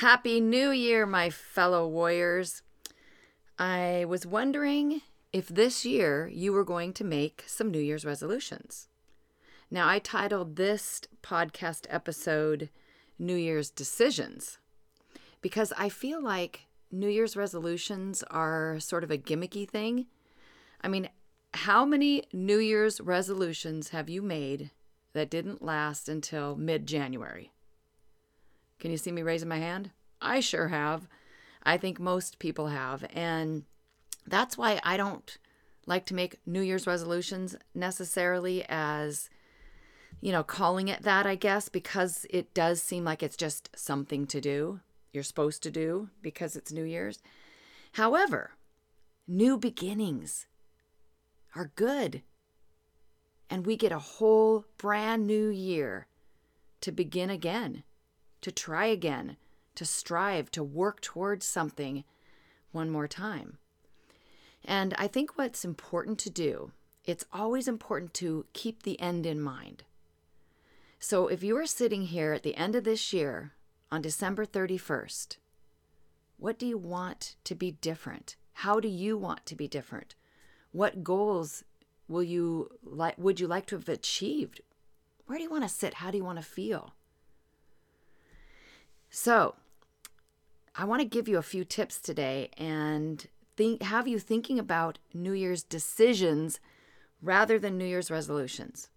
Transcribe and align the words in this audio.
Happy 0.00 0.40
New 0.40 0.70
Year, 0.70 1.04
my 1.04 1.28
fellow 1.28 1.86
warriors. 1.86 2.62
I 3.58 4.06
was 4.08 4.24
wondering 4.24 5.02
if 5.30 5.46
this 5.46 5.84
year 5.84 6.26
you 6.32 6.54
were 6.54 6.64
going 6.64 6.94
to 6.94 7.04
make 7.04 7.44
some 7.46 7.70
New 7.70 7.80
Year's 7.80 8.06
resolutions. 8.06 8.88
Now, 9.70 9.86
I 9.86 9.98
titled 9.98 10.56
this 10.56 11.02
podcast 11.22 11.84
episode 11.90 12.70
New 13.18 13.34
Year's 13.34 13.68
Decisions 13.68 14.56
because 15.42 15.70
I 15.76 15.90
feel 15.90 16.22
like 16.24 16.62
New 16.90 17.08
Year's 17.08 17.36
resolutions 17.36 18.22
are 18.30 18.80
sort 18.80 19.04
of 19.04 19.10
a 19.10 19.18
gimmicky 19.18 19.68
thing. 19.68 20.06
I 20.80 20.88
mean, 20.88 21.10
how 21.52 21.84
many 21.84 22.24
New 22.32 22.58
Year's 22.58 23.02
resolutions 23.02 23.90
have 23.90 24.08
you 24.08 24.22
made 24.22 24.70
that 25.12 25.28
didn't 25.28 25.60
last 25.60 26.08
until 26.08 26.56
mid 26.56 26.86
January? 26.86 27.52
Can 28.80 28.90
you 28.90 28.96
see 28.96 29.12
me 29.12 29.22
raising 29.22 29.48
my 29.48 29.58
hand? 29.58 29.90
I 30.20 30.40
sure 30.40 30.68
have. 30.68 31.06
I 31.62 31.76
think 31.76 32.00
most 32.00 32.38
people 32.38 32.68
have. 32.68 33.04
And 33.14 33.64
that's 34.26 34.56
why 34.56 34.80
I 34.82 34.96
don't 34.96 35.38
like 35.86 36.06
to 36.06 36.14
make 36.14 36.38
New 36.46 36.62
Year's 36.62 36.86
resolutions 36.86 37.56
necessarily 37.74 38.64
as, 38.68 39.28
you 40.20 40.32
know, 40.32 40.42
calling 40.42 40.88
it 40.88 41.02
that, 41.02 41.26
I 41.26 41.34
guess, 41.34 41.68
because 41.68 42.26
it 42.30 42.54
does 42.54 42.82
seem 42.82 43.04
like 43.04 43.22
it's 43.22 43.36
just 43.36 43.70
something 43.76 44.26
to 44.28 44.40
do. 44.40 44.80
You're 45.12 45.24
supposed 45.24 45.62
to 45.64 45.70
do 45.70 46.08
because 46.22 46.56
it's 46.56 46.72
New 46.72 46.84
Year's. 46.84 47.18
However, 47.92 48.52
new 49.26 49.58
beginnings 49.58 50.46
are 51.54 51.72
good. 51.74 52.22
And 53.50 53.66
we 53.66 53.76
get 53.76 53.92
a 53.92 53.98
whole 53.98 54.64
brand 54.78 55.26
new 55.26 55.48
year 55.48 56.06
to 56.82 56.92
begin 56.92 57.28
again 57.28 57.82
to 58.40 58.52
try 58.52 58.86
again, 58.86 59.36
to 59.74 59.84
strive, 59.84 60.50
to 60.52 60.62
work 60.62 61.00
towards 61.00 61.46
something 61.46 62.04
one 62.72 62.90
more 62.90 63.08
time. 63.08 63.58
And 64.64 64.94
I 64.98 65.06
think 65.06 65.36
what's 65.36 65.64
important 65.64 66.18
to 66.20 66.30
do, 66.30 66.72
it's 67.04 67.24
always 67.32 67.66
important 67.66 68.14
to 68.14 68.46
keep 68.52 68.82
the 68.82 69.00
end 69.00 69.26
in 69.26 69.40
mind. 69.40 69.84
So 70.98 71.28
if 71.28 71.42
you 71.42 71.56
are 71.56 71.66
sitting 71.66 72.02
here 72.02 72.32
at 72.34 72.42
the 72.42 72.56
end 72.56 72.76
of 72.76 72.84
this 72.84 73.12
year 73.12 73.52
on 73.90 74.02
December 74.02 74.44
31st, 74.44 75.38
what 76.36 76.58
do 76.58 76.66
you 76.66 76.76
want 76.78 77.36
to 77.44 77.54
be 77.54 77.72
different? 77.72 78.36
How 78.52 78.80
do 78.80 78.88
you 78.88 79.16
want 79.16 79.46
to 79.46 79.56
be 79.56 79.66
different? 79.66 80.14
What 80.72 81.02
goals 81.02 81.64
will 82.06 82.22
you 82.22 82.70
like 82.82 83.16
would 83.16 83.40
you 83.40 83.46
like 83.46 83.66
to 83.66 83.76
have 83.76 83.88
achieved? 83.88 84.60
Where 85.26 85.38
do 85.38 85.44
you 85.44 85.50
want 85.50 85.62
to 85.62 85.68
sit? 85.68 85.94
How 85.94 86.10
do 86.10 86.18
you 86.18 86.24
want 86.24 86.38
to 86.38 86.44
feel? 86.44 86.94
So, 89.10 89.56
I 90.76 90.84
want 90.84 91.02
to 91.02 91.08
give 91.08 91.28
you 91.28 91.36
a 91.36 91.42
few 91.42 91.64
tips 91.64 92.00
today 92.00 92.50
and 92.56 93.26
think 93.56 93.82
have 93.82 94.06
you 94.06 94.18
thinking 94.18 94.58
about 94.58 94.98
New 95.12 95.32
Year's 95.32 95.62
decisions 95.64 96.60
rather 97.20 97.58
than 97.58 97.76
New 97.76 97.84
Year's 97.84 98.10
resolutions. 98.10 98.88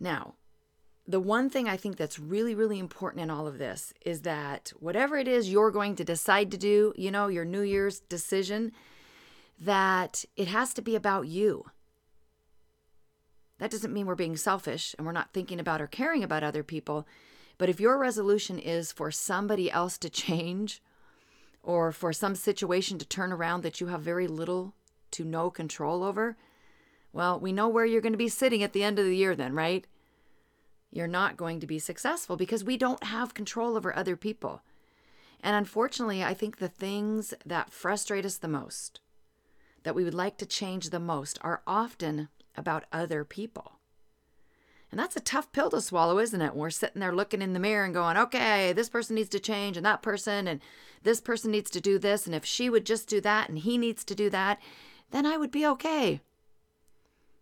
Now, 0.00 0.34
the 1.06 1.20
one 1.20 1.48
thing 1.48 1.68
I 1.68 1.76
think 1.76 1.96
that's 1.96 2.18
really, 2.18 2.54
really 2.54 2.78
important 2.78 3.22
in 3.22 3.30
all 3.30 3.46
of 3.46 3.58
this 3.58 3.92
is 4.04 4.22
that 4.22 4.72
whatever 4.80 5.16
it 5.16 5.28
is 5.28 5.50
you're 5.50 5.70
going 5.70 5.94
to 5.96 6.04
decide 6.04 6.50
to 6.50 6.56
do, 6.56 6.92
you 6.96 7.10
know, 7.10 7.28
your 7.28 7.44
New 7.44 7.60
Year's 7.60 8.00
decision, 8.00 8.72
that 9.60 10.24
it 10.36 10.48
has 10.48 10.74
to 10.74 10.82
be 10.82 10.96
about 10.96 11.28
you. 11.28 11.66
That 13.58 13.70
doesn't 13.70 13.92
mean 13.92 14.06
we're 14.06 14.16
being 14.16 14.36
selfish 14.36 14.94
and 14.98 15.06
we're 15.06 15.12
not 15.12 15.32
thinking 15.32 15.60
about 15.60 15.80
or 15.80 15.86
caring 15.86 16.24
about 16.24 16.42
other 16.42 16.62
people. 16.62 17.06
But 17.58 17.68
if 17.68 17.80
your 17.80 17.98
resolution 17.98 18.58
is 18.58 18.92
for 18.92 19.10
somebody 19.10 19.70
else 19.70 19.96
to 19.98 20.10
change 20.10 20.82
or 21.62 21.90
for 21.90 22.12
some 22.12 22.34
situation 22.34 22.98
to 22.98 23.06
turn 23.06 23.32
around 23.32 23.62
that 23.62 23.80
you 23.80 23.88
have 23.88 24.02
very 24.02 24.26
little 24.26 24.74
to 25.12 25.24
no 25.24 25.50
control 25.50 26.04
over, 26.04 26.36
well, 27.12 27.40
we 27.40 27.52
know 27.52 27.68
where 27.68 27.86
you're 27.86 28.02
going 28.02 28.12
to 28.12 28.18
be 28.18 28.28
sitting 28.28 28.62
at 28.62 28.72
the 28.72 28.84
end 28.84 28.98
of 28.98 29.06
the 29.06 29.16
year, 29.16 29.34
then, 29.34 29.54
right? 29.54 29.86
You're 30.90 31.06
not 31.06 31.36
going 31.36 31.60
to 31.60 31.66
be 31.66 31.78
successful 31.78 32.36
because 32.36 32.62
we 32.62 32.76
don't 32.76 33.04
have 33.04 33.34
control 33.34 33.76
over 33.76 33.94
other 33.94 34.16
people. 34.16 34.62
And 35.42 35.56
unfortunately, 35.56 36.22
I 36.22 36.34
think 36.34 36.58
the 36.58 36.68
things 36.68 37.32
that 37.44 37.72
frustrate 37.72 38.26
us 38.26 38.36
the 38.36 38.48
most, 38.48 39.00
that 39.82 39.94
we 39.94 40.04
would 40.04 40.14
like 40.14 40.36
to 40.38 40.46
change 40.46 40.90
the 40.90 41.00
most, 41.00 41.38
are 41.42 41.62
often 41.66 42.28
about 42.56 42.84
other 42.92 43.24
people. 43.24 43.75
And 44.96 45.02
that's 45.02 45.14
a 45.14 45.20
tough 45.20 45.52
pill 45.52 45.68
to 45.68 45.82
swallow, 45.82 46.18
isn't 46.18 46.40
it? 46.40 46.56
We're 46.56 46.70
sitting 46.70 47.00
there 47.00 47.14
looking 47.14 47.42
in 47.42 47.52
the 47.52 47.60
mirror 47.60 47.84
and 47.84 47.92
going, 47.92 48.16
okay, 48.16 48.72
this 48.72 48.88
person 48.88 49.14
needs 49.14 49.28
to 49.28 49.38
change, 49.38 49.76
and 49.76 49.84
that 49.84 50.00
person, 50.00 50.48
and 50.48 50.62
this 51.02 51.20
person 51.20 51.50
needs 51.50 51.70
to 51.72 51.82
do 51.82 51.98
this. 51.98 52.24
And 52.24 52.34
if 52.34 52.46
she 52.46 52.70
would 52.70 52.86
just 52.86 53.06
do 53.06 53.20
that, 53.20 53.50
and 53.50 53.58
he 53.58 53.76
needs 53.76 54.04
to 54.04 54.14
do 54.14 54.30
that, 54.30 54.58
then 55.10 55.26
I 55.26 55.36
would 55.36 55.50
be 55.50 55.66
okay. 55.66 56.22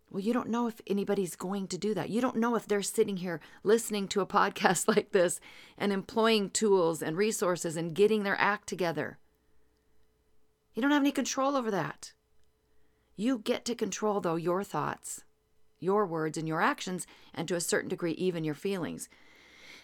Well, 0.09 0.19
you 0.19 0.33
don't 0.33 0.49
know 0.49 0.67
if 0.67 0.81
anybody's 0.85 1.37
going 1.37 1.69
to 1.69 1.77
do 1.77 1.93
that. 1.93 2.09
You 2.09 2.19
don't 2.19 2.35
know 2.35 2.55
if 2.55 2.67
they're 2.67 2.81
sitting 2.81 3.15
here 3.15 3.39
listening 3.63 4.09
to 4.09 4.19
a 4.19 4.25
podcast 4.25 4.89
like 4.89 5.13
this 5.13 5.39
and 5.77 5.93
employing 5.93 6.49
tools 6.49 7.01
and 7.01 7.15
resources 7.15 7.77
and 7.77 7.95
getting 7.95 8.23
their 8.23 8.37
act 8.37 8.67
together. 8.67 9.17
You 10.73 10.81
don't 10.81 10.91
have 10.91 11.03
any 11.03 11.13
control 11.13 11.55
over 11.55 11.71
that. 11.71 12.11
You 13.15 13.39
get 13.39 13.63
to 13.63 13.75
control, 13.75 14.19
though, 14.19 14.35
your 14.35 14.61
thoughts 14.65 15.23
your 15.79 16.05
words 16.05 16.37
and 16.37 16.47
your 16.47 16.61
actions, 16.61 17.05
and 17.33 17.47
to 17.47 17.55
a 17.55 17.61
certain 17.61 17.89
degree, 17.89 18.13
even 18.13 18.43
your 18.43 18.55
feelings. 18.55 19.09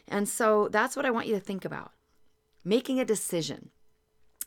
And 0.07 0.27
so 0.27 0.67
that's 0.69 0.95
what 0.95 1.05
I 1.05 1.11
want 1.11 1.27
you 1.27 1.35
to 1.35 1.39
think 1.39 1.65
about 1.65 1.91
making 2.63 2.99
a 2.99 3.05
decision. 3.05 3.71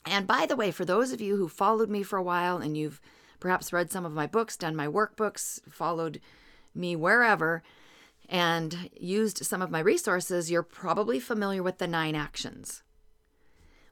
And 0.06 0.26
by 0.26 0.46
the 0.46 0.56
way, 0.56 0.70
for 0.70 0.84
those 0.84 1.12
of 1.12 1.20
you 1.20 1.36
who 1.36 1.48
followed 1.48 1.90
me 1.90 2.02
for 2.02 2.16
a 2.16 2.22
while 2.22 2.58
and 2.58 2.76
you've 2.76 3.00
perhaps 3.40 3.72
read 3.72 3.90
some 3.90 4.06
of 4.06 4.12
my 4.12 4.26
books, 4.26 4.56
done 4.56 4.76
my 4.76 4.86
workbooks, 4.86 5.60
followed 5.68 6.20
me 6.74 6.94
wherever, 6.94 7.62
and 8.28 8.90
used 8.98 9.44
some 9.44 9.62
of 9.62 9.70
my 9.70 9.80
resources, 9.80 10.50
you're 10.50 10.62
probably 10.62 11.18
familiar 11.18 11.62
with 11.62 11.78
the 11.78 11.86
nine 11.86 12.14
actions. 12.14 12.82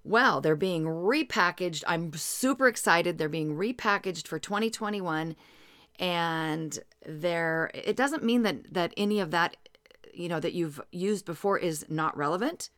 Well, 0.04 0.40
they're 0.40 0.56
being 0.56 0.84
repackaged. 0.84 1.84
I'm 1.86 2.12
super 2.14 2.66
excited. 2.66 3.18
They're 3.18 3.28
being 3.28 3.56
repackaged 3.56 4.26
for 4.26 4.38
2021 4.38 5.36
and 5.98 6.78
there 7.06 7.70
it 7.74 7.96
doesn't 7.96 8.24
mean 8.24 8.42
that 8.42 8.72
that 8.72 8.92
any 8.96 9.20
of 9.20 9.30
that 9.30 9.56
you 10.12 10.28
know 10.28 10.40
that 10.40 10.52
you've 10.52 10.80
used 10.90 11.24
before 11.24 11.58
is 11.58 11.86
not 11.88 12.16
relevant. 12.16 12.70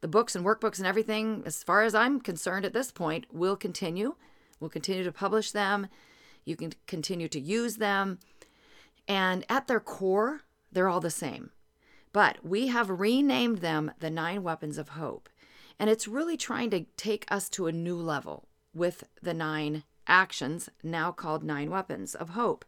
The 0.00 0.08
books 0.08 0.34
and 0.34 0.44
workbooks 0.44 0.78
and 0.78 0.86
everything 0.86 1.42
as 1.46 1.62
far 1.62 1.82
as 1.82 1.94
i'm 1.94 2.20
concerned 2.20 2.64
at 2.64 2.72
this 2.72 2.92
point 2.92 3.26
will 3.32 3.56
continue. 3.56 4.16
We'll 4.60 4.70
continue 4.70 5.04
to 5.04 5.12
publish 5.12 5.50
them. 5.50 5.88
You 6.44 6.56
can 6.56 6.72
continue 6.86 7.28
to 7.28 7.40
use 7.40 7.76
them. 7.76 8.18
And 9.08 9.44
at 9.48 9.66
their 9.66 9.80
core 9.80 10.42
they're 10.72 10.88
all 10.88 11.00
the 11.00 11.10
same. 11.10 11.50
But 12.12 12.44
we 12.44 12.68
have 12.68 12.90
renamed 12.90 13.58
them 13.58 13.92
the 13.98 14.10
nine 14.10 14.42
weapons 14.42 14.78
of 14.78 14.90
hope. 14.90 15.28
And 15.78 15.90
it's 15.90 16.06
really 16.06 16.36
trying 16.36 16.70
to 16.70 16.84
take 16.96 17.26
us 17.28 17.48
to 17.50 17.66
a 17.66 17.72
new 17.72 17.96
level 17.96 18.48
with 18.74 19.04
the 19.22 19.34
nine 19.34 19.84
actions, 20.06 20.68
now 20.82 21.12
called 21.12 21.44
Nine 21.44 21.70
Weapons 21.70 22.14
of 22.14 22.30
Hope. 22.30 22.64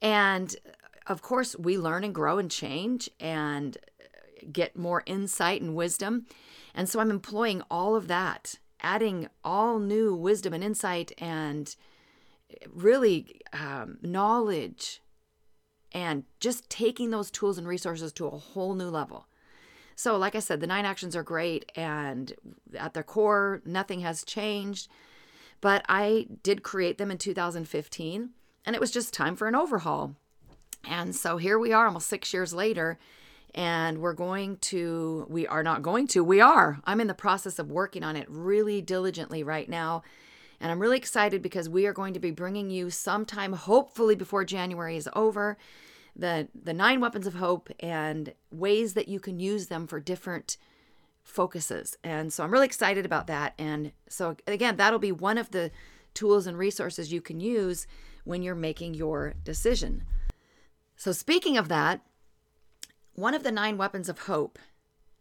And 0.00 0.54
uh, 0.66 0.70
of 1.06 1.22
course, 1.22 1.56
we 1.56 1.78
learn 1.78 2.04
and 2.04 2.14
grow 2.14 2.38
and 2.38 2.50
change 2.50 3.08
and 3.20 3.76
uh, 4.00 4.46
get 4.52 4.76
more 4.76 5.02
insight 5.06 5.62
and 5.62 5.74
wisdom. 5.74 6.26
And 6.74 6.88
so 6.88 7.00
I'm 7.00 7.10
employing 7.10 7.62
all 7.70 7.94
of 7.94 8.08
that, 8.08 8.56
adding 8.80 9.28
all 9.44 9.78
new 9.78 10.14
wisdom 10.14 10.52
and 10.52 10.64
insight 10.64 11.12
and 11.18 11.74
uh, 12.50 12.68
really 12.72 13.40
um, 13.52 13.98
knowledge 14.02 15.00
and 15.92 16.24
just 16.40 16.68
taking 16.68 17.10
those 17.10 17.30
tools 17.30 17.56
and 17.56 17.66
resources 17.66 18.12
to 18.12 18.26
a 18.26 18.30
whole 18.30 18.74
new 18.74 18.88
level. 18.88 19.26
So, 19.94 20.18
like 20.18 20.34
I 20.34 20.40
said, 20.40 20.60
the 20.60 20.66
nine 20.66 20.84
actions 20.84 21.16
are 21.16 21.22
great, 21.22 21.72
and 21.74 22.34
at 22.78 22.92
their 22.92 23.02
core, 23.02 23.62
nothing 23.64 24.00
has 24.00 24.24
changed. 24.24 24.88
But 25.60 25.84
I 25.88 26.26
did 26.42 26.62
create 26.62 26.98
them 26.98 27.10
in 27.10 27.18
2015, 27.18 28.30
and 28.64 28.76
it 28.76 28.80
was 28.80 28.90
just 28.90 29.14
time 29.14 29.36
for 29.36 29.48
an 29.48 29.54
overhaul. 29.54 30.14
And 30.88 31.14
so 31.14 31.36
here 31.36 31.58
we 31.58 31.72
are 31.72 31.86
almost 31.86 32.08
six 32.08 32.32
years 32.32 32.54
later, 32.54 32.98
and 33.54 33.98
we're 33.98 34.12
going 34.12 34.58
to, 34.58 35.26
we 35.28 35.46
are 35.46 35.62
not 35.62 35.82
going 35.82 36.06
to, 36.08 36.22
we 36.22 36.40
are. 36.40 36.78
I'm 36.84 37.00
in 37.00 37.06
the 37.06 37.14
process 37.14 37.58
of 37.58 37.70
working 37.70 38.04
on 38.04 38.16
it 38.16 38.26
really 38.28 38.82
diligently 38.82 39.42
right 39.42 39.68
now. 39.68 40.02
And 40.60 40.70
I'm 40.70 40.80
really 40.80 40.96
excited 40.96 41.42
because 41.42 41.68
we 41.68 41.86
are 41.86 41.92
going 41.92 42.14
to 42.14 42.20
be 42.20 42.30
bringing 42.30 42.70
you 42.70 42.90
sometime, 42.90 43.52
hopefully 43.52 44.14
before 44.14 44.44
January 44.44 44.96
is 44.96 45.08
over, 45.14 45.56
the, 46.14 46.48
the 46.54 46.72
nine 46.72 47.00
weapons 47.00 47.26
of 47.26 47.34
hope 47.34 47.70
and 47.80 48.32
ways 48.50 48.94
that 48.94 49.08
you 49.08 49.20
can 49.20 49.38
use 49.38 49.66
them 49.66 49.86
for 49.86 50.00
different 50.00 50.56
focuses. 51.26 51.98
And 52.02 52.32
so 52.32 52.44
I'm 52.44 52.50
really 52.50 52.66
excited 52.66 53.04
about 53.04 53.26
that. 53.26 53.54
And 53.58 53.92
so, 54.08 54.36
again, 54.46 54.76
that'll 54.76 54.98
be 54.98 55.12
one 55.12 55.36
of 55.36 55.50
the 55.50 55.70
tools 56.14 56.46
and 56.46 56.56
resources 56.56 57.12
you 57.12 57.20
can 57.20 57.40
use 57.40 57.86
when 58.24 58.42
you're 58.42 58.54
making 58.54 58.94
your 58.94 59.34
decision. 59.44 60.04
So, 60.96 61.12
speaking 61.12 61.58
of 61.58 61.68
that, 61.68 62.00
one 63.14 63.34
of 63.34 63.42
the 63.42 63.52
nine 63.52 63.76
weapons 63.76 64.08
of 64.08 64.20
hope 64.20 64.58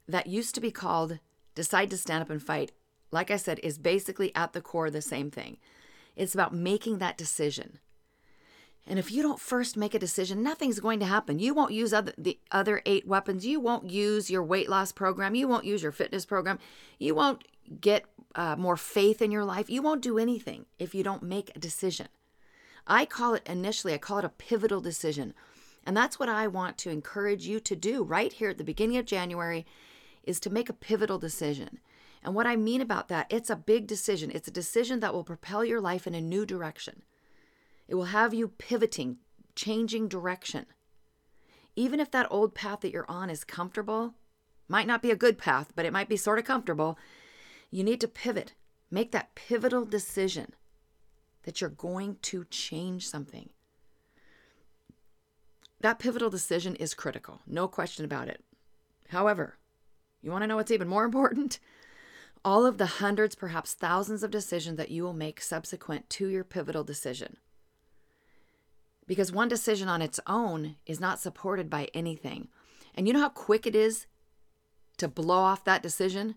that 0.07 0.27
used 0.27 0.55
to 0.55 0.61
be 0.61 0.71
called 0.71 1.19
decide 1.55 1.89
to 1.89 1.97
stand 1.97 2.21
up 2.21 2.29
and 2.29 2.41
fight, 2.41 2.71
like 3.11 3.31
I 3.31 3.37
said, 3.37 3.59
is 3.63 3.77
basically 3.77 4.33
at 4.35 4.53
the 4.53 4.61
core 4.61 4.89
the 4.89 5.01
same 5.01 5.31
thing. 5.31 5.57
It's 6.15 6.33
about 6.33 6.53
making 6.53 6.99
that 6.99 7.17
decision. 7.17 7.79
And 8.87 8.99
if 8.99 9.11
you 9.11 9.23
don't 9.23 9.39
first 9.39 9.75
make 9.75 9.95
a 9.95 9.99
decision, 9.99 10.43
nothing's 10.43 10.79
going 10.79 10.99
to 10.99 11.05
happen. 11.05 11.39
You 11.39 11.53
won't 11.53 11.73
use 11.73 11.91
other, 11.91 12.13
the 12.17 12.37
other 12.51 12.81
eight 12.85 13.07
weapons. 13.07 13.45
You 13.45 13.59
won't 13.59 13.89
use 13.89 14.29
your 14.29 14.43
weight 14.43 14.69
loss 14.69 14.91
program. 14.91 15.33
You 15.33 15.47
won't 15.47 15.65
use 15.65 15.81
your 15.81 15.91
fitness 15.91 16.25
program. 16.25 16.59
You 16.99 17.15
won't 17.15 17.43
get 17.81 18.05
uh, 18.35 18.55
more 18.57 18.77
faith 18.77 19.21
in 19.21 19.31
your 19.31 19.43
life. 19.43 19.69
You 19.69 19.81
won't 19.81 20.03
do 20.03 20.19
anything 20.19 20.65
if 20.77 20.93
you 20.93 21.03
don't 21.03 21.23
make 21.23 21.51
a 21.55 21.59
decision. 21.59 22.07
I 22.85 23.05
call 23.05 23.33
it 23.33 23.47
initially, 23.47 23.95
I 23.95 23.97
call 23.97 24.19
it 24.19 24.25
a 24.25 24.29
pivotal 24.29 24.81
decision. 24.81 25.33
And 25.85 25.97
that's 25.97 26.19
what 26.19 26.29
I 26.29 26.47
want 26.47 26.77
to 26.79 26.91
encourage 26.91 27.47
you 27.47 27.59
to 27.61 27.75
do 27.75 28.03
right 28.03 28.31
here 28.31 28.49
at 28.49 28.57
the 28.57 28.63
beginning 28.63 28.97
of 28.97 29.05
January 29.05 29.65
is 30.23 30.39
to 30.41 30.49
make 30.49 30.69
a 30.69 30.73
pivotal 30.73 31.17
decision. 31.17 31.79
And 32.23 32.33
what 32.33 32.47
I 32.47 32.55
mean 32.55 32.81
about 32.81 33.07
that, 33.09 33.27
it's 33.29 33.49
a 33.49 33.55
big 33.55 33.85
decision. 33.85 34.31
It's 34.31 34.47
a 34.47 34.51
decision 34.51 34.99
that 34.99 35.13
will 35.13 35.23
propel 35.23 35.63
your 35.63 35.79
life 35.79 36.07
in 36.07 36.15
a 36.15 36.21
new 36.21 36.45
direction. 36.45 37.03
It 37.87 37.95
will 37.95 38.05
have 38.05 38.33
you 38.33 38.47
pivoting, 38.47 39.17
changing 39.55 40.07
direction. 40.07 40.65
Even 41.75 41.99
if 41.99 42.11
that 42.11 42.27
old 42.31 42.55
path 42.55 42.81
that 42.81 42.91
you're 42.91 43.09
on 43.09 43.29
is 43.29 43.43
comfortable, 43.43 44.15
might 44.67 44.87
not 44.87 45.01
be 45.01 45.11
a 45.11 45.15
good 45.15 45.37
path, 45.37 45.71
but 45.75 45.85
it 45.85 45.93
might 45.93 46.09
be 46.09 46.17
sort 46.17 46.39
of 46.39 46.45
comfortable, 46.45 46.97
you 47.69 47.83
need 47.83 48.01
to 48.01 48.07
pivot. 48.07 48.53
Make 48.89 49.11
that 49.11 49.35
pivotal 49.35 49.85
decision 49.85 50.53
that 51.43 51.61
you're 51.61 51.69
going 51.69 52.17
to 52.23 52.45
change 52.45 53.07
something. 53.07 53.49
That 55.81 55.99
pivotal 55.99 56.29
decision 56.29 56.75
is 56.75 56.93
critical, 56.93 57.41
no 57.45 57.67
question 57.67 58.05
about 58.05 58.27
it. 58.27 58.43
However, 59.09 59.57
you 60.21 60.31
want 60.31 60.41
to 60.43 60.47
know 60.47 60.55
what's 60.55 60.71
even 60.71 60.87
more 60.87 61.05
important? 61.05 61.59
All 62.43 62.65
of 62.65 62.77
the 62.77 62.85
hundreds, 62.85 63.35
perhaps 63.35 63.73
thousands 63.73 64.23
of 64.23 64.31
decisions 64.31 64.77
that 64.77 64.91
you 64.91 65.03
will 65.03 65.13
make 65.13 65.41
subsequent 65.41 66.09
to 66.11 66.27
your 66.27 66.43
pivotal 66.43 66.83
decision. 66.83 67.37
Because 69.07 69.31
one 69.31 69.47
decision 69.47 69.87
on 69.87 70.01
its 70.01 70.19
own 70.25 70.75
is 70.85 70.99
not 70.99 71.19
supported 71.19 71.69
by 71.69 71.89
anything. 71.93 72.47
And 72.95 73.07
you 73.07 73.13
know 73.13 73.21
how 73.21 73.29
quick 73.29 73.67
it 73.67 73.75
is 73.75 74.07
to 74.97 75.07
blow 75.07 75.39
off 75.39 75.63
that 75.65 75.83
decision? 75.83 76.35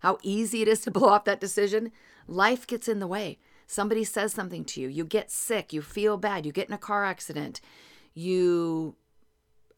How 0.00 0.18
easy 0.22 0.62
it 0.62 0.68
is 0.68 0.80
to 0.82 0.90
blow 0.92 1.08
off 1.08 1.24
that 1.24 1.40
decision? 1.40 1.90
Life 2.26 2.66
gets 2.66 2.88
in 2.88 3.00
the 3.00 3.06
way. 3.06 3.38
Somebody 3.66 4.04
says 4.04 4.32
something 4.32 4.64
to 4.66 4.80
you, 4.80 4.88
you 4.88 5.04
get 5.04 5.30
sick, 5.30 5.72
you 5.72 5.80
feel 5.80 6.18
bad, 6.18 6.44
you 6.44 6.52
get 6.52 6.68
in 6.68 6.74
a 6.74 6.78
car 6.78 7.06
accident, 7.06 7.62
you 8.12 8.94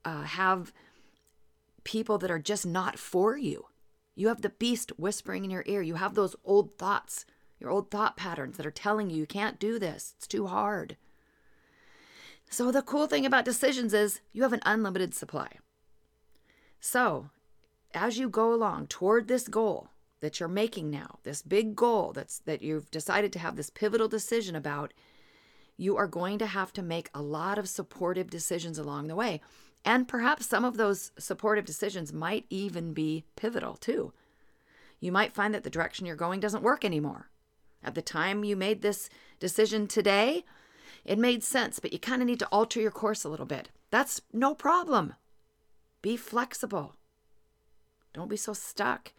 uh, 0.05 0.23
have 0.23 0.73
people 1.85 2.19
that 2.19 2.31
are 2.31 2.41
just 2.41 2.67
not 2.67 2.99
for 2.99 3.37
you. 3.37 3.67
You 4.17 4.29
have 4.29 4.43
the 4.43 4.49
beast 4.49 4.99
whispering 4.99 5.44
in 5.44 5.50
your 5.50 5.62
ear. 5.67 5.82
You 5.82 5.94
have 5.94 6.15
those 6.15 6.35
old 6.44 6.77
thoughts, 6.79 7.27
your 7.61 7.71
old 7.71 7.91
thought 7.91 8.17
patterns 8.17 8.56
that 8.56 8.67
are 8.67 8.71
telling 8.71 9.09
you 9.09 9.19
you 9.19 9.27
can't 9.27 9.61
do 9.61 9.79
this. 9.79 10.15
It's 10.17 10.27
too 10.27 10.47
hard. 10.47 10.97
So, 12.48 12.70
the 12.70 12.82
cool 12.82 13.06
thing 13.06 13.26
about 13.26 13.44
decisions 13.44 13.93
is 13.93 14.20
you 14.32 14.43
have 14.43 14.52
an 14.52 14.62
unlimited 14.64 15.14
supply. 15.14 15.48
So, 16.81 17.31
as 17.93 18.19
you 18.19 18.28
go 18.28 18.52
along 18.52 18.87
toward 18.87 19.26
this 19.26 19.48
goal 19.48 19.88
that 20.20 20.38
you're 20.38 20.48
making 20.48 20.90
now, 20.90 21.19
this 21.25 21.43
big 21.43 21.75
goal 21.75 22.12
that's 22.12 22.38
that 22.40 22.62
you've 22.62 22.90
decided 22.90 23.32
to 23.32 23.38
have 23.38 23.56
this 23.56 23.70
pivotal 23.70 24.08
decision 24.08 24.54
about, 24.54 24.93
you 25.76 25.96
are 25.96 26.06
going 26.06 26.38
to 26.38 26.46
have 26.46 26.72
to 26.75 26.82
make 26.82 27.10
a 27.14 27.22
lot 27.22 27.58
of 27.58 27.69
supportive 27.69 28.31
decisions 28.31 28.78
along 28.78 29.08
the 29.08 29.16
way. 29.16 29.40
And 29.84 30.08
perhaps 30.08 30.46
some 30.46 30.64
of 30.64 30.76
those 30.76 31.12
supportive 31.19 31.64
decisions 31.64 32.12
might 32.12 32.46
even 32.50 32.93
be 32.93 33.25
pivotal 33.37 33.75
too. 33.76 34.12
You 35.00 35.12
might 35.12 35.34
find 35.34 35.54
that 35.54 35.62
the 35.64 35.70
direction 35.70 36.06
you're 36.06 36.16
going 36.16 36.40
doesn't 36.40 36.62
work 36.62 36.84
anymore. 36.84 37.31
At 37.84 37.94
the 37.94 38.02
time 38.02 38.43
you 38.43 38.56
made 38.56 38.82
this 38.82 39.08
decision 39.38 39.87
today, 39.87 40.44
it 41.06 41.19
made 41.19 41.44
sense, 41.44 41.79
but 41.79 41.93
you 41.93 41.99
kind 41.99 42.20
of 42.20 42.26
need 42.26 42.41
to 42.41 42.49
alter 42.49 42.81
your 42.81 42.91
course 42.91 43.25
a 43.25 43.29
little 43.29 43.47
bit. 43.47 43.70
That's 43.91 44.20
no 44.32 44.55
problem. 44.55 45.14
Be 46.03 46.17
flexible. 46.17 46.97
Don't 48.12 48.29
be 48.29 48.37
so 48.37 48.53
stuck 48.53 49.12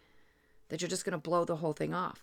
that 0.68 0.80
you're 0.80 0.88
just 0.88 1.04
going 1.04 1.12
to 1.12 1.18
blow 1.18 1.44
the 1.44 1.56
whole 1.56 1.72
thing 1.72 1.94
off. 1.94 2.22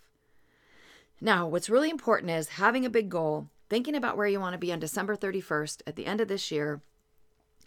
Now, 1.19 1.47
what's 1.47 1.69
really 1.69 1.89
important 1.89 2.31
is 2.31 2.49
having 2.49 2.85
a 2.85 2.89
big 2.89 3.09
goal, 3.09 3.49
thinking 3.69 3.95
about 3.95 4.17
where 4.17 4.27
you 4.27 4.39
want 4.39 4.53
to 4.53 4.59
be 4.59 4.71
on 4.71 4.79
December 4.79 5.15
31st 5.15 5.81
at 5.87 5.95
the 5.95 6.05
end 6.05 6.21
of 6.21 6.27
this 6.27 6.51
year 6.51 6.81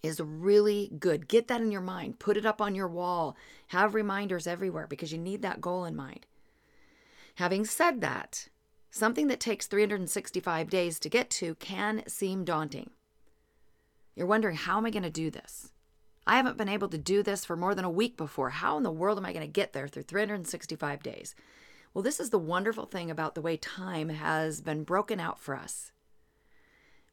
is 0.02 0.20
really 0.20 0.92
good. 1.00 1.26
Get 1.26 1.48
that 1.48 1.60
in 1.60 1.72
your 1.72 1.80
mind. 1.80 2.20
Put 2.20 2.36
it 2.36 2.46
up 2.46 2.60
on 2.60 2.76
your 2.76 2.86
wall. 2.86 3.36
Have 3.68 3.94
reminders 3.94 4.46
everywhere 4.46 4.86
because 4.86 5.10
you 5.10 5.18
need 5.18 5.42
that 5.42 5.60
goal 5.60 5.84
in 5.84 5.96
mind. 5.96 6.26
Having 7.36 7.64
said 7.64 8.00
that, 8.02 8.48
Something 8.90 9.28
that 9.28 9.40
takes 9.40 9.66
365 9.66 10.70
days 10.70 10.98
to 10.98 11.08
get 11.08 11.30
to 11.30 11.54
can 11.56 12.02
seem 12.06 12.44
daunting. 12.44 12.90
You're 14.16 14.26
wondering, 14.26 14.56
how 14.56 14.78
am 14.78 14.86
I 14.86 14.90
going 14.90 15.02
to 15.02 15.10
do 15.10 15.30
this? 15.30 15.70
I 16.26 16.36
haven't 16.36 16.56
been 16.56 16.68
able 16.68 16.88
to 16.88 16.98
do 16.98 17.22
this 17.22 17.44
for 17.44 17.56
more 17.56 17.74
than 17.74 17.84
a 17.84 17.90
week 17.90 18.16
before. 18.16 18.50
How 18.50 18.76
in 18.76 18.82
the 18.82 18.90
world 18.90 19.18
am 19.18 19.24
I 19.24 19.32
going 19.32 19.46
to 19.46 19.52
get 19.52 19.72
there 19.72 19.88
through 19.88 20.02
365 20.02 21.02
days? 21.02 21.34
Well, 21.94 22.02
this 22.02 22.20
is 22.20 22.30
the 22.30 22.38
wonderful 22.38 22.84
thing 22.84 23.10
about 23.10 23.34
the 23.34 23.40
way 23.40 23.56
time 23.56 24.10
has 24.10 24.60
been 24.60 24.84
broken 24.84 25.20
out 25.20 25.40
for 25.40 25.54
us. 25.54 25.92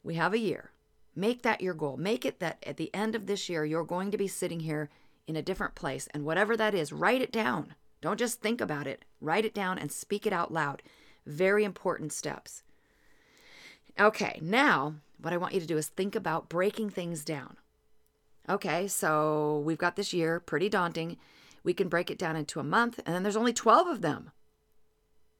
We 0.04 0.16
have 0.16 0.33
a 0.33 0.39
year. 0.39 0.72
Make 1.16 1.44
that 1.44 1.62
your 1.62 1.74
goal. 1.74 1.95
Make 1.95 2.25
it 2.25 2.39
that 2.39 2.62
at 2.68 2.77
the 2.77 2.94
end 2.94 3.16
of 3.16 3.25
this 3.25 3.48
year, 3.48 3.63
you're 3.63 3.86
going 3.86 4.12
to 4.12 4.18
be 4.18 4.27
sitting 4.27 4.60
here 4.60 4.89
in 5.27 5.36
a 5.36 5.42
different 5.42 5.75
place. 5.75 6.07
And 6.13 6.25
whatever 6.25 6.57
that 6.57 6.75
is, 6.75 6.92
write 6.92 7.22
it 7.22 7.31
down. 7.31 7.75
Don't 8.01 8.19
just 8.19 8.42
think 8.42 8.60
about 8.60 8.86
it. 8.86 9.06
Write 9.22 9.45
it 9.45 9.54
down 9.54 9.80
and 9.80 9.92
speak 9.92 10.27
it 10.27 10.33
out 10.33 10.51
loud. 10.51 10.83
Very 11.25 11.63
important 11.63 12.13
steps. 12.13 12.63
Okay, 14.00 14.39
now 14.42 14.95
what 15.19 15.33
I 15.33 15.38
want 15.38 15.54
you 15.54 15.60
to 15.60 15.66
do 15.66 15.77
is 15.77 15.88
think 15.88 16.16
about 16.16 16.50
breaking 16.50 16.89
things 16.89 17.24
down. 17.24 17.57
Okay, 18.48 18.88
so 18.88 19.63
we've 19.66 19.77
got 19.77 19.95
this 19.95 20.13
year, 20.13 20.39
pretty 20.39 20.69
daunting. 20.69 21.18
We 21.63 21.74
can 21.74 21.88
break 21.88 22.12
it 22.12 22.19
down 22.19 22.36
into 22.36 22.60
a 22.60 22.63
month, 22.63 23.00
and 23.06 23.16
then 23.16 23.24
there's 23.24 23.38
only 23.38 23.54
12 23.54 23.88
of 23.88 24.01
them. 24.01 24.31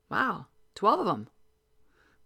Wow, 0.10 0.48
12 0.74 1.02
of 1.02 1.06
them. 1.06 1.28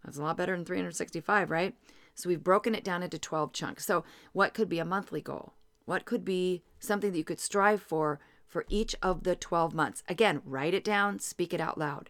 That's 0.05 0.17
a 0.17 0.21
lot 0.21 0.37
better 0.37 0.55
than 0.55 0.63
365, 0.63 1.51
right? 1.51 1.75
So 2.15 2.29
we've 2.29 2.43
broken 2.43 2.75
it 2.75 2.83
down 2.83 3.03
into 3.03 3.19
12 3.19 3.51
chunks. 3.51 3.85
So, 3.85 4.05
what 4.31 4.53
could 4.53 4.69
be 4.69 4.79
a 4.79 4.85
monthly 4.85 5.21
goal? 5.21 5.53
What 5.85 6.05
could 6.05 6.23
be 6.23 6.63
something 6.79 7.11
that 7.11 7.17
you 7.17 7.23
could 7.23 7.39
strive 7.39 7.81
for 7.81 8.19
for 8.47 8.65
each 8.69 8.95
of 9.01 9.23
the 9.23 9.35
12 9.35 9.73
months? 9.73 10.03
Again, 10.07 10.41
write 10.45 10.73
it 10.73 10.83
down, 10.83 11.19
speak 11.19 11.53
it 11.53 11.59
out 11.59 11.77
loud 11.77 12.09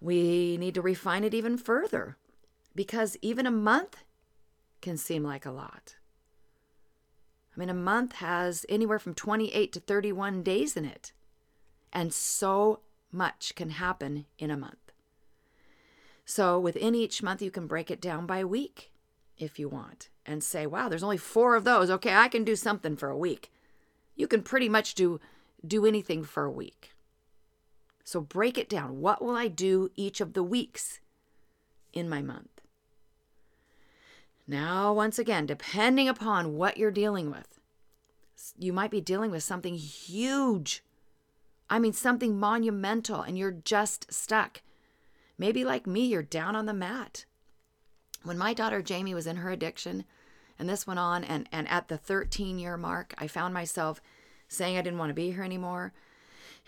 we 0.00 0.56
need 0.56 0.74
to 0.74 0.82
refine 0.82 1.24
it 1.24 1.34
even 1.34 1.58
further 1.58 2.16
because 2.74 3.16
even 3.20 3.46
a 3.46 3.50
month 3.50 4.04
can 4.80 4.96
seem 4.96 5.22
like 5.22 5.44
a 5.44 5.50
lot. 5.50 5.96
I 7.54 7.60
mean, 7.60 7.68
a 7.68 7.74
month 7.74 8.14
has 8.14 8.64
anywhere 8.68 8.98
from 8.98 9.14
28 9.14 9.72
to 9.72 9.80
31 9.80 10.42
days 10.42 10.76
in 10.76 10.84
it, 10.84 11.12
and 11.92 12.12
so 12.14 12.80
much 13.12 13.54
can 13.54 13.70
happen 13.70 14.26
in 14.38 14.50
a 14.50 14.56
month. 14.56 14.92
So, 16.24 16.60
within 16.60 16.94
each 16.94 17.22
month, 17.22 17.42
you 17.42 17.50
can 17.50 17.66
break 17.66 17.90
it 17.90 18.00
down 18.00 18.24
by 18.24 18.44
week 18.44 18.92
if 19.36 19.58
you 19.58 19.68
want 19.68 20.08
and 20.24 20.44
say, 20.44 20.64
wow, 20.64 20.88
there's 20.88 21.02
only 21.02 21.16
four 21.16 21.56
of 21.56 21.64
those. 21.64 21.90
Okay, 21.90 22.14
I 22.14 22.28
can 22.28 22.44
do 22.44 22.54
something 22.54 22.96
for 22.96 23.08
a 23.08 23.18
week. 23.18 23.50
You 24.14 24.28
can 24.28 24.42
pretty 24.42 24.68
much 24.68 24.94
do, 24.94 25.20
do 25.66 25.84
anything 25.84 26.22
for 26.22 26.44
a 26.44 26.50
week. 26.50 26.92
So 28.10 28.20
break 28.20 28.58
it 28.58 28.68
down. 28.68 29.00
What 29.00 29.22
will 29.22 29.36
I 29.36 29.46
do 29.46 29.92
each 29.94 30.20
of 30.20 30.32
the 30.32 30.42
weeks 30.42 30.98
in 31.92 32.08
my 32.08 32.20
month? 32.20 32.60
Now, 34.48 34.92
once 34.92 35.16
again, 35.16 35.46
depending 35.46 36.08
upon 36.08 36.56
what 36.56 36.76
you're 36.76 36.90
dealing 36.90 37.30
with, 37.30 37.60
you 38.58 38.72
might 38.72 38.90
be 38.90 39.00
dealing 39.00 39.30
with 39.30 39.44
something 39.44 39.76
huge. 39.76 40.82
I 41.70 41.78
mean, 41.78 41.92
something 41.92 42.36
monumental, 42.36 43.22
and 43.22 43.38
you're 43.38 43.52
just 43.52 44.12
stuck. 44.12 44.62
Maybe, 45.38 45.62
like 45.62 45.86
me, 45.86 46.06
you're 46.06 46.24
down 46.24 46.56
on 46.56 46.66
the 46.66 46.74
mat. 46.74 47.26
When 48.24 48.36
my 48.36 48.54
daughter 48.54 48.82
Jamie 48.82 49.14
was 49.14 49.28
in 49.28 49.36
her 49.36 49.52
addiction, 49.52 50.04
and 50.58 50.68
this 50.68 50.84
went 50.84 50.98
on, 50.98 51.22
and, 51.22 51.48
and 51.52 51.68
at 51.68 51.86
the 51.86 51.96
13 51.96 52.58
year 52.58 52.76
mark, 52.76 53.14
I 53.18 53.28
found 53.28 53.54
myself 53.54 54.02
saying 54.48 54.76
I 54.76 54.82
didn't 54.82 54.98
want 54.98 55.10
to 55.10 55.14
be 55.14 55.30
here 55.30 55.44
anymore 55.44 55.92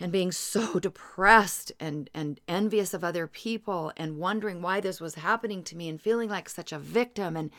and 0.00 0.12
being 0.12 0.32
so 0.32 0.78
depressed 0.80 1.72
and 1.80 2.10
and 2.14 2.40
envious 2.48 2.94
of 2.94 3.04
other 3.04 3.26
people 3.26 3.92
and 3.96 4.18
wondering 4.18 4.62
why 4.62 4.80
this 4.80 5.00
was 5.00 5.16
happening 5.16 5.62
to 5.64 5.76
me 5.76 5.88
and 5.88 6.00
feeling 6.00 6.28
like 6.28 6.48
such 6.48 6.72
a 6.72 6.78
victim 6.78 7.36
and 7.36 7.50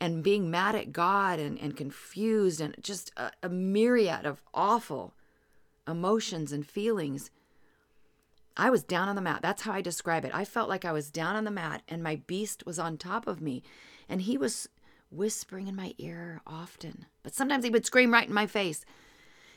and 0.00 0.24
being 0.24 0.50
mad 0.50 0.74
at 0.74 0.92
God 0.92 1.38
and, 1.38 1.56
and 1.60 1.76
confused 1.76 2.60
and 2.60 2.74
just 2.80 3.12
a, 3.16 3.30
a 3.42 3.48
myriad 3.48 4.26
of 4.26 4.42
awful 4.52 5.14
emotions 5.86 6.50
and 6.50 6.66
feelings. 6.66 7.30
I 8.56 8.68
was 8.68 8.82
down 8.82 9.08
on 9.08 9.14
the 9.14 9.22
mat. 9.22 9.40
That's 9.42 9.62
how 9.62 9.72
I 9.72 9.80
describe 9.80 10.24
it. 10.24 10.34
I 10.34 10.44
felt 10.44 10.68
like 10.68 10.84
I 10.84 10.92
was 10.92 11.10
down 11.10 11.36
on 11.36 11.44
the 11.44 11.50
mat 11.50 11.82
and 11.88 12.02
my 12.02 12.16
beast 12.26 12.66
was 12.66 12.78
on 12.78 12.98
top 12.98 13.26
of 13.26 13.40
me. 13.40 13.62
And 14.08 14.22
he 14.22 14.36
was 14.36 14.68
whispering 15.08 15.68
in 15.68 15.76
my 15.76 15.94
ear 15.98 16.42
often. 16.46 17.06
But 17.22 17.34
sometimes 17.34 17.64
he 17.64 17.70
would 17.70 17.86
scream 17.86 18.12
right 18.12 18.26
in 18.26 18.34
my 18.34 18.46
face. 18.46 18.84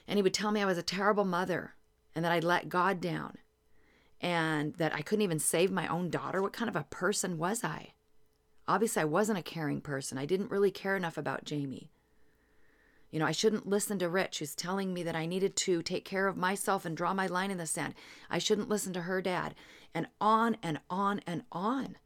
And 0.07 0.17
he 0.17 0.23
would 0.23 0.33
tell 0.33 0.51
me 0.51 0.61
I 0.61 0.65
was 0.65 0.77
a 0.77 0.83
terrible 0.83 1.25
mother 1.25 1.73
and 2.15 2.23
that 2.23 2.31
I 2.31 2.39
let 2.39 2.69
God 2.69 3.01
down 3.01 3.37
and 4.21 4.73
that 4.75 4.95
I 4.95 5.01
couldn't 5.01 5.23
even 5.23 5.39
save 5.39 5.71
my 5.71 5.87
own 5.87 6.09
daughter. 6.09 6.41
What 6.41 6.53
kind 6.53 6.69
of 6.69 6.75
a 6.75 6.87
person 6.89 7.37
was 7.37 7.63
I? 7.63 7.89
Obviously, 8.67 9.01
I 9.01 9.05
wasn't 9.05 9.37
a 9.37 9.43
caring 9.43 9.81
person. 9.81 10.17
I 10.17 10.25
didn't 10.25 10.49
really 10.49 10.71
care 10.71 10.95
enough 10.95 11.17
about 11.17 11.43
Jamie. 11.43 11.91
You 13.11 13.19
know, 13.19 13.25
I 13.25 13.31
shouldn't 13.31 13.67
listen 13.67 13.99
to 13.99 14.09
Rich, 14.09 14.39
who's 14.39 14.55
telling 14.55 14.93
me 14.93 15.03
that 15.03 15.15
I 15.15 15.25
needed 15.25 15.55
to 15.57 15.83
take 15.83 16.03
care 16.03 16.27
of 16.27 16.35
myself 16.35 16.85
and 16.85 16.97
draw 16.97 17.13
my 17.13 17.27
line 17.27 17.51
in 17.51 17.57
the 17.57 17.67
sand. 17.67 17.93
I 18.29 18.39
shouldn't 18.39 18.69
listen 18.69 18.93
to 18.93 19.03
her 19.03 19.21
dad. 19.21 19.53
And 19.93 20.07
on 20.19 20.57
and 20.63 20.79
on 20.89 21.21
and 21.27 21.43
on. 21.51 21.97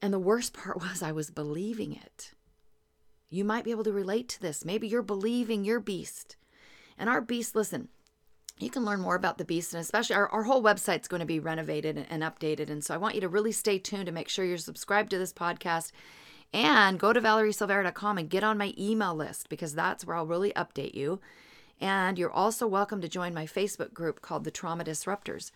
And 0.00 0.12
the 0.12 0.18
worst 0.18 0.54
part 0.54 0.80
was 0.80 1.02
I 1.02 1.12
was 1.12 1.30
believing 1.30 1.92
it. 1.92 2.32
You 3.28 3.44
might 3.44 3.64
be 3.64 3.70
able 3.70 3.84
to 3.84 3.92
relate 3.92 4.28
to 4.30 4.40
this. 4.40 4.64
Maybe 4.64 4.86
you're 4.86 5.02
believing 5.02 5.64
your 5.64 5.80
beast. 5.80 6.36
And 6.96 7.08
our 7.08 7.20
beast, 7.20 7.56
listen, 7.56 7.88
you 8.58 8.70
can 8.70 8.84
learn 8.84 9.00
more 9.00 9.16
about 9.16 9.38
the 9.38 9.44
beast 9.44 9.74
and 9.74 9.80
especially 9.80 10.14
our, 10.14 10.28
our 10.28 10.44
whole 10.44 10.62
website's 10.62 11.08
going 11.08 11.20
to 11.20 11.26
be 11.26 11.40
renovated 11.40 11.96
and, 11.96 12.06
and 12.10 12.22
updated 12.22 12.70
and 12.70 12.84
so 12.84 12.94
i 12.94 12.98
want 12.98 13.14
you 13.14 13.20
to 13.20 13.28
really 13.28 13.52
stay 13.52 13.78
tuned 13.78 14.06
to 14.06 14.12
make 14.12 14.28
sure 14.28 14.44
you're 14.44 14.58
subscribed 14.58 15.10
to 15.10 15.18
this 15.18 15.32
podcast 15.32 15.90
and 16.52 16.98
go 16.98 17.12
to 17.12 17.20
valeriesilveira.com 17.20 18.18
and 18.18 18.30
get 18.30 18.44
on 18.44 18.58
my 18.58 18.74
email 18.78 19.14
list 19.14 19.48
because 19.48 19.74
that's 19.74 20.04
where 20.04 20.16
I'll 20.16 20.26
really 20.26 20.52
update 20.52 20.94
you. 20.94 21.20
And 21.80 22.18
you're 22.18 22.30
also 22.30 22.66
welcome 22.66 23.00
to 23.00 23.08
join 23.08 23.34
my 23.34 23.46
Facebook 23.46 23.92
group 23.92 24.20
called 24.20 24.44
the 24.44 24.50
Trauma 24.50 24.84
Disruptors 24.84 25.50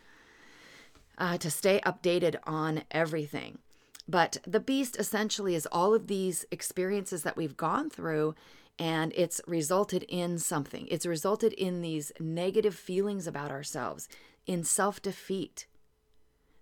uh, 1.19 1.38
to 1.38 1.50
stay 1.50 1.81
updated 1.85 2.37
on 2.45 2.83
everything. 2.91 3.59
But 4.09 4.38
the 4.47 4.61
beast 4.61 4.97
essentially 4.99 5.55
is 5.55 5.67
all 5.67 5.95
of 5.95 6.07
these 6.07 6.45
experiences 6.50 7.23
that 7.25 7.37
we've 7.37 7.57
gone 7.57 7.91
through, 7.91 8.35
and 8.78 9.12
it's 9.16 9.40
resulted 9.47 10.04
in 10.09 10.38
something. 10.38 10.87
It's 10.90 11.06
resulted 11.06 11.52
in 11.54 11.80
these 11.80 12.12
negative 12.21 12.75
feelings 12.75 13.26
about 13.26 13.50
ourselves, 13.50 14.09
in 14.47 14.64
self 14.64 15.00
defeat, 15.00 15.66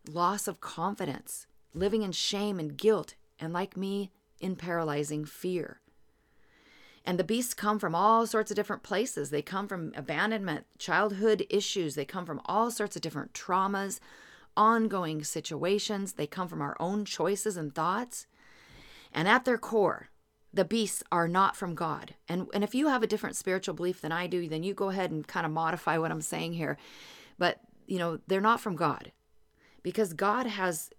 loss 0.08 0.46
of 0.46 0.60
confidence, 0.60 1.46
living 1.72 2.02
in 2.02 2.12
shame 2.12 2.58
and 2.60 2.76
guilt, 2.76 3.14
and 3.40 3.52
like 3.52 3.76
me, 3.76 4.12
in 4.40 4.56
paralyzing 4.56 5.24
fear. 5.24 5.80
And 7.04 7.18
the 7.18 7.24
beasts 7.24 7.52
come 7.52 7.78
from 7.78 7.94
all 7.94 8.26
sorts 8.26 8.50
of 8.50 8.54
different 8.54 8.82
places. 8.82 9.30
They 9.30 9.42
come 9.42 9.68
from 9.68 9.92
abandonment, 9.94 10.66
childhood 10.78 11.46
issues, 11.50 11.96
they 11.96 12.04
come 12.04 12.24
from 12.24 12.40
all 12.46 12.70
sorts 12.70 12.96
of 12.96 13.02
different 13.02 13.34
traumas, 13.34 14.00
ongoing 14.56 15.24
situations, 15.24 16.14
they 16.14 16.26
come 16.26 16.48
from 16.48 16.62
our 16.62 16.76
own 16.78 17.04
choices 17.04 17.56
and 17.56 17.74
thoughts. 17.74 18.26
And 19.12 19.28
at 19.28 19.44
their 19.44 19.58
core, 19.58 20.08
the 20.54 20.64
beasts 20.64 21.02
are 21.10 21.26
not 21.26 21.56
from 21.56 21.74
God. 21.74 22.14
And, 22.28 22.46
and 22.54 22.62
if 22.62 22.74
you 22.74 22.88
have 22.88 23.02
a 23.02 23.08
different 23.08 23.36
spiritual 23.36 23.74
belief 23.74 24.00
than 24.00 24.12
I 24.12 24.26
do, 24.26 24.48
then 24.48 24.62
you 24.62 24.72
go 24.72 24.90
ahead 24.90 25.10
and 25.10 25.26
kind 25.26 25.44
of 25.44 25.52
modify 25.52 25.98
what 25.98 26.10
I'm 26.10 26.20
saying 26.20 26.54
here. 26.54 26.76
But, 27.38 27.60
you 27.86 27.98
know, 27.98 28.20
they're 28.26 28.40
not 28.40 28.60
from 28.60 28.76
God 28.76 29.12
because 29.82 30.12
God 30.12 30.46
has 30.46 30.90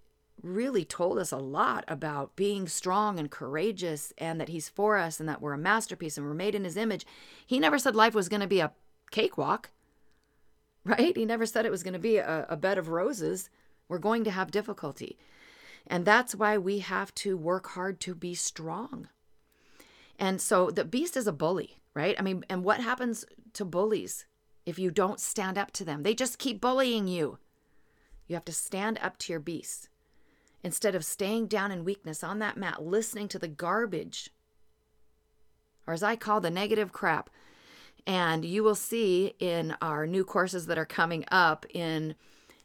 really 0.44 0.84
told 0.84 1.18
us 1.18 1.32
a 1.32 1.38
lot 1.38 1.86
about 1.88 2.36
being 2.36 2.68
strong 2.68 3.18
and 3.18 3.32
courageous 3.32 4.14
and 4.18 4.40
that 4.40 4.50
he's 4.50 4.68
for 4.68 4.98
us 4.98 5.20
and 5.20 5.30
that 5.30 5.42
we're 5.42 5.54
a 5.54 5.58
masterpiece 5.58 6.18
and 6.18 6.28
we're 6.28 6.34
made 6.34 6.54
in 6.54 6.66
his 6.66 6.78
image. 6.78 7.06
He 7.46 7.60
never 7.60 7.80
said 7.80 7.96
life 7.96 8.14
was 8.14 8.30
going 8.30 8.42
to 8.42 8.48
be 8.48 8.60
a 8.60 8.74
cakewalk, 9.12 9.72
right? 10.86 11.16
He 11.16 11.26
never 11.26 11.46
said 11.46 11.66
it 11.66 11.72
was 11.72 11.84
going 11.84 11.94
to 11.94 12.00
be 12.00 12.18
a, 12.18 12.46
a, 12.50 12.58
bed 12.58 12.78
of 12.78 12.90
roses. 12.90 13.50
We're 13.88 14.00
going 14.00 14.24
to 14.26 14.32
have 14.32 14.52
difficulty. 14.52 15.18
And 15.88 16.04
that's 16.04 16.36
why 16.36 16.58
we 16.58 16.80
have 16.80 17.14
to 17.16 17.38
work 17.38 17.70
hard 17.70 18.00
to 18.02 18.14
be 18.14 18.36
strong. 18.36 19.08
And 20.18 20.42
so 20.42 20.72
the 20.72 20.86
beast 20.86 21.18
is 21.18 21.28
a 21.28 21.34
bully, 21.34 21.82
right? 21.94 22.16
I 22.18 22.22
mean, 22.22 22.46
and 22.50 22.64
what 22.64 22.80
happens 22.80 23.26
to 23.54 23.66
bullies 23.66 24.26
if 24.66 24.80
you 24.80 24.92
don't 24.92 25.20
stand 25.20 25.58
up 25.58 25.72
to 25.72 25.86
them? 25.86 26.04
They 26.04 26.14
just 26.14 26.40
keep 26.40 26.62
bullying 26.62 27.08
you. 27.08 27.38
You 28.28 28.36
have 28.36 28.46
to 28.46 28.54
stand 28.54 29.00
up 29.02 29.18
to 29.20 29.34
your 29.34 29.40
beast 29.40 29.90
instead 30.64 30.96
of 30.96 31.06
staying 31.06 31.48
down 31.48 31.72
in 31.72 31.84
weakness 31.84 32.24
on 32.24 32.40
that 32.40 32.58
mat, 32.58 32.84
listening 32.84 33.28
to 33.28 33.38
the 33.38 33.48
garbage, 33.48 34.32
or 35.86 35.94
as 35.94 36.02
I 36.02 36.16
call 36.16 36.42
the 36.42 36.50
negative 36.50 36.92
crap. 36.92 37.30
And 38.08 38.44
you 38.44 38.64
will 38.64 38.76
see 38.76 39.34
in 39.40 39.76
our 39.82 40.08
new 40.08 40.24
courses 40.24 40.66
that 40.68 40.78
are 40.78 40.86
coming 40.86 41.26
up 41.32 41.66
in 41.74 42.16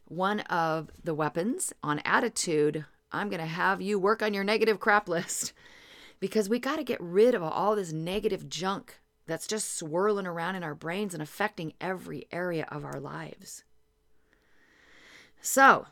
one 0.07 0.41
of 0.41 0.91
the 1.05 1.15
weapons 1.15 1.73
on 1.83 2.01
attitude, 2.01 2.85
I'm 3.13 3.29
going 3.29 3.41
to 3.41 3.47
have 3.47 3.81
you 3.81 3.99
work 3.99 4.23
on 4.23 4.35
your 4.35 4.45
negative 4.45 4.81
crap 4.81 5.09
list 5.09 5.53
because 6.21 6.49
we 6.49 6.59
got 6.59 6.77
to 6.77 6.85
get 6.85 7.01
rid 7.01 7.35
of 7.35 7.43
all 7.43 7.75
this 7.75 7.93
negative 7.93 8.49
junk 8.49 9.01
that's 9.27 9.47
just 9.47 9.77
swirling 9.77 10.27
around 10.27 10.57
in 10.57 10.63
our 10.63 10.75
brains 10.75 11.15
and 11.15 11.23
affecting 11.23 11.73
every 11.81 12.27
area 12.31 12.67
of 12.71 12.85
our 12.85 13.01
lives. 13.01 13.65
So, 15.41 15.87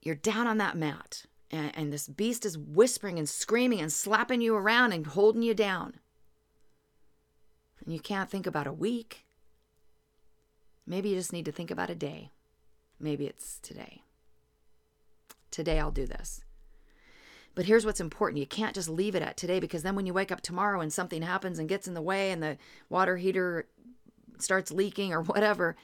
you're 0.00 0.14
down 0.14 0.46
on 0.46 0.58
that 0.58 0.76
mat 0.76 1.26
and, 1.50 1.70
and 1.74 1.92
this 1.92 2.08
beast 2.08 2.44
is 2.46 2.58
whispering 2.58 3.18
and 3.18 3.28
screaming 3.28 3.80
and 3.80 3.92
slapping 3.92 4.40
you 4.40 4.54
around 4.56 4.92
and 4.92 5.06
holding 5.06 5.42
you 5.42 5.54
down. 5.54 5.94
And 7.84 7.92
you 7.92 8.00
can't 8.00 8.30
think 8.30 8.46
about 8.46 8.66
a 8.66 8.72
week. 8.72 9.24
Maybe 10.86 11.10
you 11.10 11.16
just 11.16 11.32
need 11.32 11.44
to 11.44 11.52
think 11.52 11.70
about 11.70 11.90
a 11.90 11.94
day. 11.94 12.30
Maybe 12.98 13.26
it's 13.26 13.58
today. 13.60 14.02
Today 15.50 15.78
I'll 15.78 15.90
do 15.90 16.06
this. 16.06 16.40
But 17.54 17.66
here's 17.66 17.86
what's 17.86 18.00
important 18.00 18.40
you 18.40 18.46
can't 18.46 18.74
just 18.74 18.88
leave 18.88 19.14
it 19.14 19.22
at 19.22 19.36
today 19.36 19.60
because 19.60 19.82
then 19.82 19.94
when 19.94 20.06
you 20.06 20.14
wake 20.14 20.32
up 20.32 20.40
tomorrow 20.40 20.80
and 20.80 20.92
something 20.92 21.22
happens 21.22 21.58
and 21.58 21.68
gets 21.68 21.86
in 21.86 21.94
the 21.94 22.02
way 22.02 22.30
and 22.30 22.42
the 22.42 22.58
water 22.88 23.16
heater 23.16 23.66
starts 24.38 24.72
leaking 24.72 25.12
or 25.12 25.22
whatever, 25.22 25.76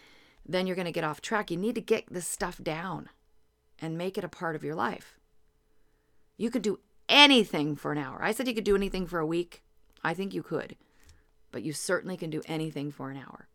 then 0.46 0.66
you're 0.66 0.76
going 0.76 0.86
to 0.86 0.92
get 0.92 1.04
off 1.04 1.20
track. 1.20 1.50
You 1.50 1.56
need 1.56 1.76
to 1.76 1.80
get 1.80 2.12
this 2.12 2.26
stuff 2.26 2.62
down 2.62 3.08
and 3.78 3.96
make 3.96 4.18
it 4.18 4.24
a 4.24 4.28
part 4.28 4.56
of 4.56 4.64
your 4.64 4.74
life. 4.74 5.18
You 6.36 6.50
could 6.50 6.62
do 6.62 6.80
anything 7.08 7.76
for 7.76 7.92
an 7.92 7.98
hour. 7.98 8.22
I 8.22 8.32
said 8.32 8.48
you 8.48 8.54
could 8.54 8.64
do 8.64 8.74
anything 8.74 9.06
for 9.06 9.18
a 9.18 9.26
week. 9.26 9.62
I 10.02 10.14
think 10.14 10.32
you 10.32 10.42
could, 10.42 10.76
but 11.52 11.62
you 11.62 11.72
certainly 11.72 12.16
can 12.16 12.30
do 12.30 12.42
anything 12.46 12.90
for 12.90 13.10
an 13.10 13.18
hour. 13.18 13.49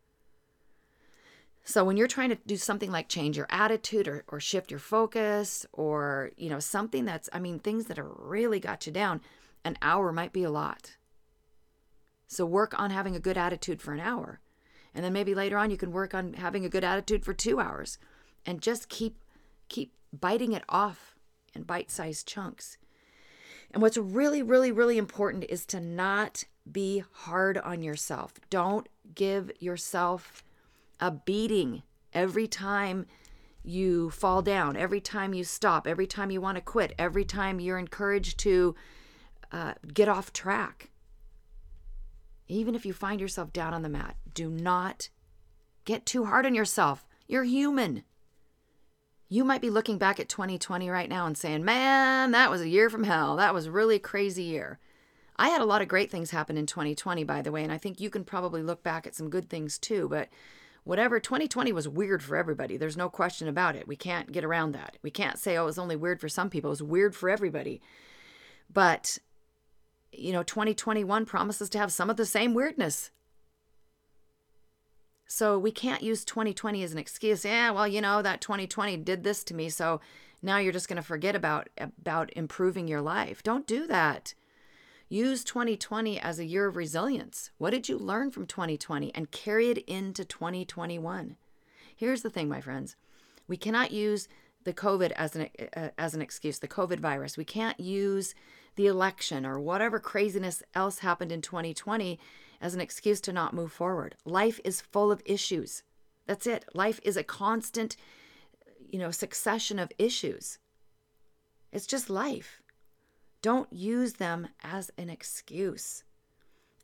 So 1.68 1.82
when 1.82 1.96
you're 1.96 2.06
trying 2.06 2.28
to 2.28 2.38
do 2.46 2.56
something 2.56 2.92
like 2.92 3.08
change 3.08 3.36
your 3.36 3.48
attitude 3.50 4.06
or, 4.06 4.24
or 4.28 4.38
shift 4.38 4.70
your 4.70 4.78
focus 4.78 5.66
or, 5.72 6.30
you 6.36 6.48
know, 6.48 6.60
something 6.60 7.04
that's, 7.04 7.28
I 7.32 7.40
mean, 7.40 7.58
things 7.58 7.86
that 7.86 7.98
are 7.98 8.08
really 8.08 8.60
got 8.60 8.86
you 8.86 8.92
down, 8.92 9.20
an 9.64 9.76
hour 9.82 10.12
might 10.12 10.32
be 10.32 10.44
a 10.44 10.50
lot. 10.50 10.96
So 12.28 12.46
work 12.46 12.78
on 12.78 12.90
having 12.90 13.16
a 13.16 13.20
good 13.20 13.36
attitude 13.36 13.82
for 13.82 13.92
an 13.92 13.98
hour. 13.98 14.38
And 14.94 15.04
then 15.04 15.12
maybe 15.12 15.34
later 15.34 15.58
on 15.58 15.72
you 15.72 15.76
can 15.76 15.90
work 15.90 16.14
on 16.14 16.34
having 16.34 16.64
a 16.64 16.68
good 16.68 16.84
attitude 16.84 17.24
for 17.24 17.34
two 17.34 17.58
hours 17.58 17.98
and 18.46 18.62
just 18.62 18.88
keep 18.88 19.16
keep 19.68 19.92
biting 20.12 20.52
it 20.52 20.62
off 20.68 21.16
in 21.52 21.64
bite 21.64 21.90
sized 21.90 22.28
chunks. 22.28 22.78
And 23.72 23.82
what's 23.82 23.98
really, 23.98 24.40
really, 24.40 24.70
really 24.70 24.98
important 24.98 25.44
is 25.48 25.66
to 25.66 25.80
not 25.80 26.44
be 26.70 27.02
hard 27.10 27.58
on 27.58 27.82
yourself. 27.82 28.34
Don't 28.50 28.88
give 29.16 29.50
yourself 29.58 30.44
a 31.00 31.10
beating 31.10 31.82
every 32.12 32.46
time 32.46 33.06
you 33.62 34.10
fall 34.10 34.42
down, 34.42 34.76
every 34.76 35.00
time 35.00 35.34
you 35.34 35.44
stop, 35.44 35.86
every 35.86 36.06
time 36.06 36.30
you 36.30 36.40
want 36.40 36.56
to 36.56 36.62
quit, 36.62 36.94
every 36.98 37.24
time 37.24 37.60
you're 37.60 37.78
encouraged 37.78 38.38
to 38.38 38.74
uh, 39.52 39.74
get 39.92 40.08
off 40.08 40.32
track. 40.32 40.90
Even 42.48 42.74
if 42.74 42.86
you 42.86 42.92
find 42.92 43.20
yourself 43.20 43.52
down 43.52 43.74
on 43.74 43.82
the 43.82 43.88
mat, 43.88 44.16
do 44.32 44.48
not 44.48 45.08
get 45.84 46.06
too 46.06 46.26
hard 46.26 46.46
on 46.46 46.54
yourself. 46.54 47.04
You're 47.26 47.44
human. 47.44 48.04
You 49.28 49.42
might 49.44 49.60
be 49.60 49.70
looking 49.70 49.98
back 49.98 50.20
at 50.20 50.28
2020 50.28 50.88
right 50.88 51.08
now 51.08 51.26
and 51.26 51.36
saying, 51.36 51.64
man, 51.64 52.30
that 52.30 52.50
was 52.50 52.60
a 52.60 52.68
year 52.68 52.88
from 52.88 53.02
hell. 53.02 53.36
That 53.36 53.52
was 53.52 53.66
a 53.66 53.72
really 53.72 53.98
crazy 53.98 54.44
year. 54.44 54.78
I 55.36 55.48
had 55.48 55.60
a 55.60 55.66
lot 55.66 55.82
of 55.82 55.88
great 55.88 56.10
things 56.10 56.30
happen 56.30 56.56
in 56.56 56.66
2020, 56.66 57.24
by 57.24 57.42
the 57.42 57.50
way, 57.50 57.62
and 57.64 57.72
I 57.72 57.78
think 57.78 58.00
you 58.00 58.08
can 58.08 58.24
probably 58.24 58.62
look 58.62 58.82
back 58.84 59.06
at 59.06 59.16
some 59.16 59.28
good 59.28 59.50
things 59.50 59.78
too. 59.78 60.08
But 60.08 60.28
whatever, 60.86 61.18
2020 61.18 61.72
was 61.72 61.88
weird 61.88 62.22
for 62.22 62.36
everybody. 62.36 62.76
There's 62.76 62.96
no 62.96 63.08
question 63.08 63.48
about 63.48 63.74
it. 63.74 63.88
We 63.88 63.96
can't 63.96 64.30
get 64.30 64.44
around 64.44 64.70
that. 64.72 64.96
We 65.02 65.10
can't 65.10 65.36
say, 65.36 65.56
oh, 65.56 65.64
it 65.64 65.66
was 65.66 65.78
only 65.78 65.96
weird 65.96 66.20
for 66.20 66.28
some 66.28 66.48
people. 66.48 66.68
It 66.68 66.78
was 66.78 66.82
weird 66.82 67.16
for 67.16 67.28
everybody. 67.28 67.82
But, 68.72 69.18
you 70.12 70.32
know, 70.32 70.44
2021 70.44 71.26
promises 71.26 71.68
to 71.70 71.78
have 71.78 71.92
some 71.92 72.08
of 72.08 72.16
the 72.16 72.24
same 72.24 72.54
weirdness. 72.54 73.10
So 75.26 75.58
we 75.58 75.72
can't 75.72 76.04
use 76.04 76.24
2020 76.24 76.84
as 76.84 76.92
an 76.92 76.98
excuse. 76.98 77.44
Yeah, 77.44 77.72
well, 77.72 77.88
you 77.88 78.00
know, 78.00 78.22
that 78.22 78.40
2020 78.40 78.96
did 78.98 79.24
this 79.24 79.42
to 79.42 79.54
me, 79.54 79.68
so 79.68 80.00
now 80.40 80.58
you're 80.58 80.72
just 80.72 80.86
going 80.86 80.98
to 80.98 81.02
forget 81.02 81.34
about 81.34 81.68
about 81.80 82.32
improving 82.36 82.86
your 82.86 83.00
life. 83.00 83.42
Don't 83.42 83.66
do 83.66 83.88
that. 83.88 84.34
Use 85.08 85.44
2020 85.44 86.18
as 86.18 86.38
a 86.38 86.44
year 86.44 86.66
of 86.66 86.74
resilience. 86.74 87.50
What 87.58 87.70
did 87.70 87.88
you 87.88 87.96
learn 87.96 88.32
from 88.32 88.46
2020 88.46 89.14
and 89.14 89.30
carry 89.30 89.70
it 89.70 89.78
into 89.86 90.24
2021? 90.24 91.36
Here's 91.94 92.22
the 92.22 92.30
thing, 92.30 92.48
my 92.48 92.60
friends. 92.60 92.96
We 93.46 93.56
cannot 93.56 93.92
use 93.92 94.28
the 94.64 94.72
COVID 94.72 95.12
as 95.12 95.36
an 95.36 95.48
uh, 95.76 95.90
as 95.96 96.14
an 96.16 96.22
excuse, 96.22 96.58
the 96.58 96.66
COVID 96.66 96.98
virus. 96.98 97.36
We 97.36 97.44
can't 97.44 97.78
use 97.78 98.34
the 98.74 98.88
election 98.88 99.46
or 99.46 99.60
whatever 99.60 100.00
craziness 100.00 100.62
else 100.74 100.98
happened 100.98 101.30
in 101.30 101.40
2020 101.40 102.18
as 102.60 102.74
an 102.74 102.80
excuse 102.80 103.20
to 103.22 103.32
not 103.32 103.54
move 103.54 103.70
forward. 103.70 104.16
Life 104.24 104.60
is 104.64 104.80
full 104.80 105.12
of 105.12 105.22
issues. 105.24 105.84
That's 106.26 106.48
it. 106.48 106.64
Life 106.74 106.98
is 107.04 107.16
a 107.16 107.22
constant, 107.22 107.96
you 108.90 108.98
know, 108.98 109.12
succession 109.12 109.78
of 109.78 109.92
issues. 109.98 110.58
It's 111.72 111.86
just 111.86 112.10
life. 112.10 112.60
Don't 113.42 113.72
use 113.72 114.14
them 114.14 114.48
as 114.62 114.90
an 114.98 115.10
excuse. 115.10 116.02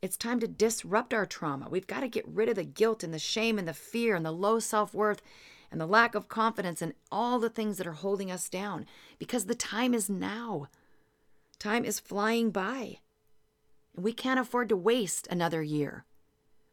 It's 0.01 0.17
time 0.17 0.39
to 0.41 0.47
disrupt 0.47 1.13
our 1.13 1.25
trauma. 1.25 1.69
We've 1.69 1.87
got 1.87 2.01
to 2.01 2.09
get 2.09 2.27
rid 2.27 2.49
of 2.49 2.55
the 2.55 2.63
guilt 2.63 3.03
and 3.03 3.13
the 3.13 3.19
shame 3.19 3.57
and 3.57 3.67
the 3.67 3.73
fear 3.73 4.15
and 4.15 4.25
the 4.25 4.31
low 4.31 4.59
self 4.59 4.93
worth 4.93 5.21
and 5.71 5.79
the 5.79 5.87
lack 5.87 6.13
of 6.13 6.27
confidence 6.27 6.81
and 6.81 6.93
all 7.11 7.39
the 7.39 7.49
things 7.49 7.77
that 7.77 7.87
are 7.87 7.93
holding 7.93 8.29
us 8.29 8.49
down 8.49 8.85
because 9.17 9.45
the 9.45 9.55
time 9.55 9.93
is 9.93 10.09
now. 10.09 10.67
Time 11.57 11.85
is 11.85 11.99
flying 11.99 12.51
by. 12.51 12.99
And 13.95 14.03
we 14.03 14.13
can't 14.13 14.39
afford 14.39 14.69
to 14.69 14.75
waste 14.75 15.27
another 15.31 15.63
year. 15.63 16.05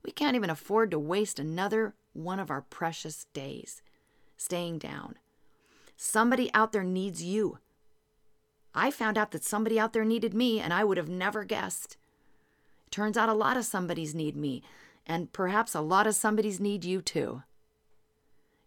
We 0.03 0.11
can't 0.11 0.37
even 0.37 0.51
afford 0.51 0.91
to 0.91 0.99
waste 0.99 1.39
another 1.39 1.95
one 2.13 2.41
of 2.41 2.51
our 2.51 2.63
precious 2.63 3.27
days 3.33 3.83
staying 4.37 4.79
down. 4.79 5.17
Somebody 5.97 6.53
out 6.55 6.73
there 6.73 6.83
needs 6.83 7.23
you. 7.23 7.59
I 8.75 8.91
found 8.91 9.19
out 9.19 9.33
that 9.33 9.45
somebody 9.45 9.79
out 9.79 9.93
there 9.93 10.05
needed 10.05 10.35
me, 10.35 10.61
and 10.61 10.73
I 10.73 10.85
would 10.85 10.97
have 10.97 11.09
never 11.09 11.45
guessed. 11.45 11.97
Turns 12.91 13.17
out 13.17 13.29
a 13.29 13.35
lot 13.35 13.57
of 13.57 13.65
somebody's 13.65 14.15
need 14.15 14.37
me, 14.37 14.63
and 15.07 15.33
perhaps 15.33 15.75
a 15.75 15.81
lot 15.81 16.07
of 16.07 16.15
somebody's 16.15 16.61
need 16.61 16.85
you 16.85 17.03
too. 17.03 17.43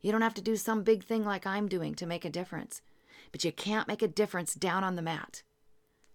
You 0.01 0.11
don't 0.11 0.21
have 0.21 0.33
to 0.35 0.41
do 0.41 0.57
some 0.57 0.83
big 0.83 1.03
thing 1.03 1.23
like 1.23 1.47
I'm 1.47 1.69
doing 1.69 1.95
to 1.95 2.05
make 2.05 2.25
a 2.25 2.29
difference, 2.29 2.81
but 3.31 3.43
you 3.43 3.51
can't 3.51 3.87
make 3.87 4.01
a 4.01 4.07
difference 4.07 4.53
down 4.53 4.83
on 4.83 4.95
the 4.95 5.01
mat. 5.01 5.43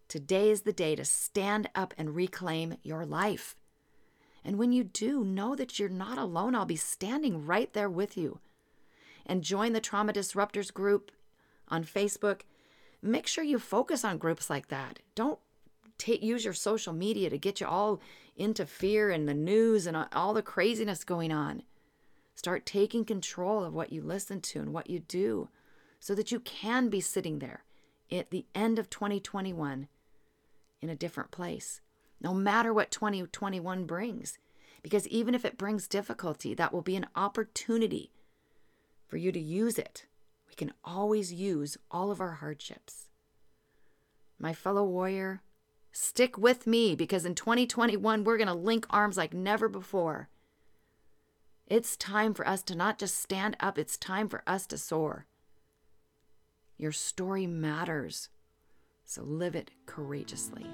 Today 0.09 0.51
is 0.51 0.63
the 0.63 0.73
day 0.73 0.95
to 0.97 1.05
stand 1.05 1.69
up 1.75 1.95
and 1.97 2.15
reclaim 2.15 2.77
your 2.83 3.05
life. 3.07 3.57
And 4.45 4.59
when 4.59 4.73
you 4.73 4.85
do, 4.85 5.25
know 5.25 5.55
that 5.55 5.79
you're 5.79 5.89
not 5.89 6.17
alone. 6.17 6.55
I'll 6.55 6.65
be 6.65 6.77
standing 6.77 7.45
right 7.45 7.73
there 7.73 7.91
with 7.91 8.17
you. 8.17 8.41
And 9.27 9.43
join 9.43 9.73
the 9.73 9.81
Trauma 9.81 10.13
Disruptors 10.13 10.73
group 10.73 11.11
on 11.69 11.85
Facebook. 11.85 12.43
Make 13.03 13.27
sure 13.27 13.45
you 13.45 13.59
focus 13.59 14.05
on 14.05 14.19
groups 14.19 14.51
like 14.51 14.69
that. 14.69 14.99
Don't 15.15 15.39
use 16.07 16.45
your 16.45 16.55
social 16.55 16.93
media 16.93 17.31
to 17.31 17.39
get 17.39 17.61
you 17.61 17.67
all 17.67 18.01
into 18.37 18.67
fear 18.67 19.11
and 19.11 19.29
the 19.29 19.35
news 19.35 19.87
and 19.87 19.97
all 20.13 20.35
the 20.35 20.43
craziness 20.43 21.05
going 21.05 21.33
on. 21.33 21.63
Start 22.35 22.67
taking 22.67 23.05
control 23.05 23.65
of 23.65 23.75
what 23.75 23.93
you 23.93 24.01
listen 24.01 24.41
to 24.41 24.61
and 24.61 24.73
what 24.73 24.89
you 24.89 25.01
do 25.01 25.49
so 26.01 26.15
that 26.15 26.31
you 26.31 26.39
can 26.41 26.89
be 26.89 27.01
sitting 27.01 27.41
there 27.41 27.65
at 28.13 28.31
the 28.31 28.47
end 28.55 28.79
of 28.79 28.89
2021 28.91 29.89
in 30.81 30.89
a 30.89 30.95
different 30.95 31.33
place, 31.33 31.81
no 32.21 32.33
matter 32.33 32.73
what 32.73 32.93
2021 32.93 33.85
brings. 33.85 34.39
Because 34.83 35.09
even 35.09 35.35
if 35.35 35.45
it 35.45 35.59
brings 35.59 35.89
difficulty, 35.89 36.55
that 36.55 36.73
will 36.73 36.83
be 36.83 36.95
an 36.95 37.07
opportunity 37.17 38.13
for 39.09 39.17
you 39.17 39.33
to 39.33 39.41
use 39.41 39.77
it. 39.77 40.07
Can 40.59 40.75
always 40.85 41.33
use 41.33 41.79
all 41.91 42.11
of 42.11 42.21
our 42.21 42.35
hardships. 42.35 43.09
My 44.39 44.53
fellow 44.53 44.85
warrior, 44.85 45.41
Stick 45.93 46.39
with 46.39 46.67
me 46.67 46.95
because 46.95 47.25
in 47.25 47.35
2021, 47.35 48.23
we're 48.23 48.37
going 48.37 48.47
to 48.47 48.55
link 48.55 48.87
arms 48.91 49.17
like 49.17 49.35
never 49.35 49.69
before. 49.69 50.29
It's 51.67 51.97
time 51.97 52.35
for 52.35 52.47
us 52.47 52.63
to 52.65 52.77
not 52.77 52.99
just 52.99 53.19
stand 53.21 53.57
up, 53.61 53.79
it's 53.79 53.97
time 53.97 54.29
for 54.29 54.43
us 54.47 54.65
to 54.69 54.79
soar. 54.79 55.27
Your 56.77 56.93
story 56.93 57.47
matters, 57.47 58.29
so 59.05 59.23
live 59.25 59.57
it 59.57 59.73
courageously. 59.87 60.67